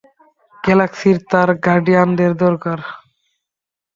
গ্যালাক্সির 0.63 1.17
তার 1.31 1.49
গার্ডিয়ানদের 1.65 2.31
দরকার। 2.43 2.79